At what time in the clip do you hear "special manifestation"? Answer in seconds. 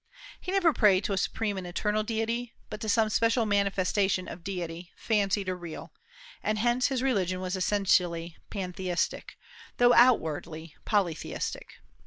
3.09-4.27